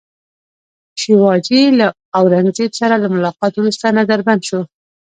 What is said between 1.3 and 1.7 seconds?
جي